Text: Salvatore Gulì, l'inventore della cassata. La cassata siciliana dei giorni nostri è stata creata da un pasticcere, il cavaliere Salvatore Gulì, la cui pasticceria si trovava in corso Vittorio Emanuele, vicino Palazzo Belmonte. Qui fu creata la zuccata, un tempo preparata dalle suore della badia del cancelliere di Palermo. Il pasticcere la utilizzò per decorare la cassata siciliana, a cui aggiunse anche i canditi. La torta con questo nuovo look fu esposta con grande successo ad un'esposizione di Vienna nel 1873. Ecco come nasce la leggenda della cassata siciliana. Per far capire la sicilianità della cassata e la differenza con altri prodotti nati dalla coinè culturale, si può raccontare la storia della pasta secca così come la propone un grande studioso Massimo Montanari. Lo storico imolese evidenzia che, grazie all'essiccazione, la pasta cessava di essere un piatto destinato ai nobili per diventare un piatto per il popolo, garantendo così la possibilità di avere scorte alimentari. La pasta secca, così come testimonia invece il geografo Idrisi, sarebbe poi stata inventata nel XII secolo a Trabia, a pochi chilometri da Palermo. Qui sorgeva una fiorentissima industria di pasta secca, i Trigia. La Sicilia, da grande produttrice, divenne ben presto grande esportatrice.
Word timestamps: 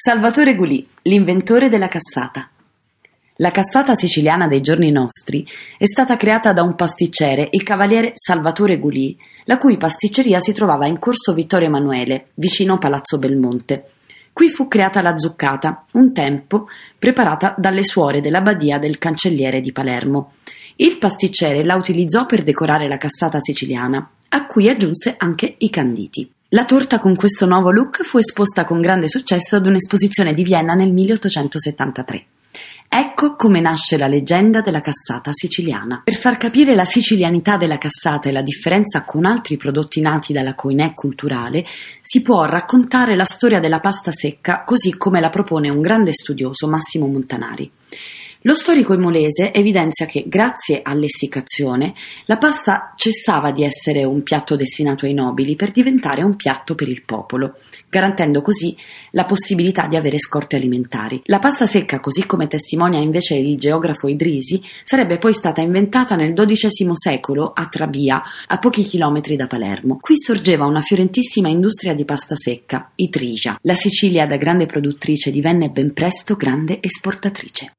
Salvatore 0.00 0.54
Gulì, 0.54 0.88
l'inventore 1.02 1.68
della 1.68 1.88
cassata. 1.88 2.48
La 3.38 3.50
cassata 3.50 3.96
siciliana 3.96 4.46
dei 4.46 4.60
giorni 4.60 4.92
nostri 4.92 5.44
è 5.76 5.86
stata 5.86 6.16
creata 6.16 6.52
da 6.52 6.62
un 6.62 6.76
pasticcere, 6.76 7.48
il 7.50 7.64
cavaliere 7.64 8.12
Salvatore 8.14 8.78
Gulì, 8.78 9.18
la 9.46 9.58
cui 9.58 9.76
pasticceria 9.76 10.38
si 10.38 10.52
trovava 10.52 10.86
in 10.86 11.00
corso 11.00 11.34
Vittorio 11.34 11.66
Emanuele, 11.66 12.28
vicino 12.34 12.78
Palazzo 12.78 13.18
Belmonte. 13.18 13.90
Qui 14.32 14.48
fu 14.50 14.68
creata 14.68 15.02
la 15.02 15.16
zuccata, 15.16 15.86
un 15.94 16.12
tempo 16.12 16.68
preparata 16.96 17.56
dalle 17.58 17.82
suore 17.82 18.20
della 18.20 18.40
badia 18.40 18.78
del 18.78 18.98
cancelliere 18.98 19.60
di 19.60 19.72
Palermo. 19.72 20.34
Il 20.76 20.96
pasticcere 20.98 21.64
la 21.64 21.74
utilizzò 21.74 22.24
per 22.24 22.44
decorare 22.44 22.86
la 22.86 22.98
cassata 22.98 23.40
siciliana, 23.40 24.08
a 24.28 24.46
cui 24.46 24.68
aggiunse 24.68 25.16
anche 25.18 25.56
i 25.58 25.68
canditi. 25.68 26.30
La 26.52 26.64
torta 26.64 26.98
con 26.98 27.14
questo 27.14 27.44
nuovo 27.44 27.70
look 27.70 28.02
fu 28.04 28.16
esposta 28.16 28.64
con 28.64 28.80
grande 28.80 29.06
successo 29.06 29.56
ad 29.56 29.66
un'esposizione 29.66 30.32
di 30.32 30.42
Vienna 30.42 30.72
nel 30.72 30.90
1873. 30.90 32.24
Ecco 32.88 33.36
come 33.36 33.60
nasce 33.60 33.98
la 33.98 34.06
leggenda 34.06 34.62
della 34.62 34.80
cassata 34.80 35.30
siciliana. 35.34 36.00
Per 36.04 36.16
far 36.16 36.38
capire 36.38 36.74
la 36.74 36.86
sicilianità 36.86 37.58
della 37.58 37.76
cassata 37.76 38.30
e 38.30 38.32
la 38.32 38.40
differenza 38.40 39.04
con 39.04 39.26
altri 39.26 39.58
prodotti 39.58 40.00
nati 40.00 40.32
dalla 40.32 40.54
coinè 40.54 40.94
culturale, 40.94 41.66
si 42.00 42.22
può 42.22 42.46
raccontare 42.46 43.14
la 43.14 43.26
storia 43.26 43.60
della 43.60 43.80
pasta 43.80 44.10
secca 44.10 44.62
così 44.64 44.96
come 44.96 45.20
la 45.20 45.28
propone 45.28 45.68
un 45.68 45.82
grande 45.82 46.14
studioso 46.14 46.66
Massimo 46.66 47.08
Montanari. 47.08 47.70
Lo 48.42 48.54
storico 48.54 48.94
imolese 48.94 49.52
evidenzia 49.52 50.06
che, 50.06 50.22
grazie 50.28 50.80
all'essiccazione, 50.84 51.92
la 52.26 52.38
pasta 52.38 52.92
cessava 52.94 53.50
di 53.50 53.64
essere 53.64 54.04
un 54.04 54.22
piatto 54.22 54.54
destinato 54.54 55.06
ai 55.06 55.12
nobili 55.12 55.56
per 55.56 55.72
diventare 55.72 56.22
un 56.22 56.36
piatto 56.36 56.76
per 56.76 56.88
il 56.88 57.02
popolo, 57.02 57.56
garantendo 57.88 58.40
così 58.40 58.76
la 59.10 59.24
possibilità 59.24 59.88
di 59.88 59.96
avere 59.96 60.20
scorte 60.20 60.54
alimentari. 60.54 61.20
La 61.24 61.40
pasta 61.40 61.66
secca, 61.66 61.98
così 61.98 62.26
come 62.26 62.46
testimonia 62.46 63.00
invece 63.00 63.34
il 63.34 63.58
geografo 63.58 64.06
Idrisi, 64.06 64.62
sarebbe 64.84 65.18
poi 65.18 65.34
stata 65.34 65.60
inventata 65.60 66.14
nel 66.14 66.32
XII 66.32 66.92
secolo 66.92 67.50
a 67.52 67.66
Trabia, 67.66 68.22
a 68.46 68.58
pochi 68.58 68.84
chilometri 68.84 69.34
da 69.34 69.48
Palermo. 69.48 69.98
Qui 70.00 70.16
sorgeva 70.16 70.64
una 70.64 70.82
fiorentissima 70.82 71.48
industria 71.48 71.92
di 71.92 72.04
pasta 72.04 72.36
secca, 72.36 72.92
i 72.94 73.08
Trigia. 73.08 73.58
La 73.62 73.74
Sicilia, 73.74 74.26
da 74.26 74.36
grande 74.36 74.66
produttrice, 74.66 75.32
divenne 75.32 75.70
ben 75.70 75.92
presto 75.92 76.36
grande 76.36 76.78
esportatrice. 76.80 77.72